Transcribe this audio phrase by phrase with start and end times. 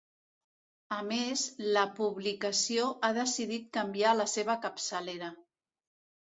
[0.95, 1.43] A més,
[1.75, 5.31] la publicació ha decidit canviar la seva capçalera.